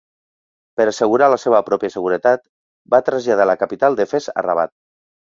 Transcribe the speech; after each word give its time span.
Per 0.79 0.87
assegurar 0.91 1.27
la 1.33 1.37
seva 1.43 1.61
pròpia 1.69 1.95
seguretat, 1.97 2.45
va 2.97 3.03
traslladar 3.13 3.49
la 3.55 3.61
capital 3.65 4.03
de 4.05 4.11
Fes 4.17 4.35
a 4.37 4.51
Rabat. 4.51 4.79